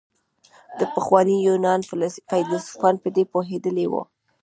د 0.79 0.81
پخواني 0.93 1.37
يونان 1.47 1.79
فيلسوفان 2.29 2.95
په 3.03 3.09
دې 3.15 3.23
پوهېدلي 3.33 3.85
وو. 3.91 4.03